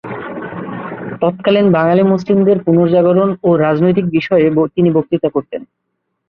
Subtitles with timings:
[1.21, 5.61] তৎকালীন বাঙালি মুসলিমদের পুনর্জাগরণ ও রাজনৈতিক বিষয়ে তিনি বক্তৃতা করতেন।